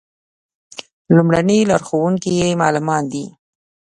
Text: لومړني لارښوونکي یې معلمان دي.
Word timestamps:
لومړني 1.15 1.59
لارښوونکي 1.69 2.31
یې 2.41 2.49
معلمان 2.61 3.03
دي. 3.13 3.25